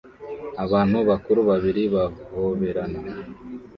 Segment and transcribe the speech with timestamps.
[0.63, 2.99] abantu bakuru babiri bahoberana